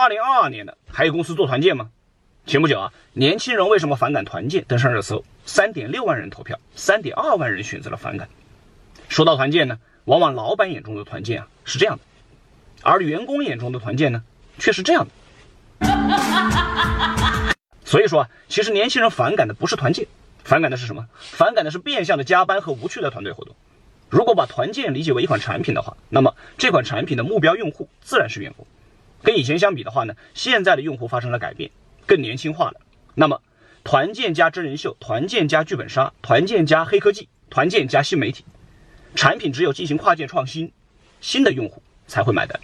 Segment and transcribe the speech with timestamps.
[0.00, 1.90] 二零二二年了，还有公司做团建吗？
[2.46, 8.26] 前不久啊，年轻人为什么反感团建登上热搜，三点六万人投票，三点二万人选择了反感。
[9.10, 12.02] 说到团建呢，往往老板眼中的团建啊是这样的，
[12.82, 14.24] 而员工眼中的团建呢
[14.58, 15.10] 却是这样的。
[17.84, 20.06] 所以说啊，其实年轻人反感的不是团建，
[20.44, 21.08] 反感的是什么？
[21.18, 23.54] 反感的是变相的加班和无趣的团队活动。
[24.08, 28.66] 如果把团建理解为一款产品的话，那么这款产品的目标用户自然是员工。
[29.22, 31.70] 跟以前相比的话呢，现在的用户发生了改变。
[32.06, 32.80] 更年轻化了。
[33.14, 33.40] 那么，
[33.84, 38.44] 团建加真人秀，团建加剧本杀，团建加黑科技，团建加新媒体，
[39.14, 40.72] 产品只有进行跨界创新，
[41.20, 42.58] 新的用户才会买单。